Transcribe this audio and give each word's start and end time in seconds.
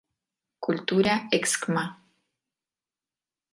Cultura 0.67 1.29
Excma. 1.39 1.83